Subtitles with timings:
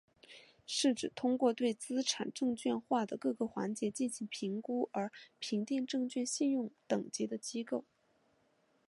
[0.65, 7.85] 是指通过对资产证券化的各个环节进行评估而评定证券信用等级的机构。